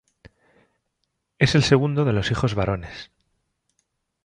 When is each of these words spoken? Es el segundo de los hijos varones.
Es 1.37 1.53
el 1.53 1.61
segundo 1.61 2.05
de 2.05 2.13
los 2.13 2.31
hijos 2.31 2.55
varones. 2.55 3.11